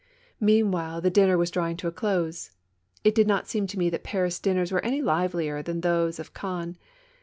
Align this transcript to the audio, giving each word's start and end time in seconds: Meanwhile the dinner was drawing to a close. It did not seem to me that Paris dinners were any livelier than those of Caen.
Meanwhile 0.39 1.01
the 1.01 1.11
dinner 1.11 1.37
was 1.37 1.51
drawing 1.51 1.77
to 1.77 1.87
a 1.87 1.91
close. 1.91 2.49
It 3.03 3.13
did 3.13 3.27
not 3.27 3.47
seem 3.47 3.67
to 3.67 3.77
me 3.77 3.87
that 3.91 4.01
Paris 4.03 4.39
dinners 4.39 4.71
were 4.71 4.83
any 4.83 4.99
livelier 4.99 5.61
than 5.61 5.81
those 5.81 6.17
of 6.17 6.33
Caen. 6.33 6.75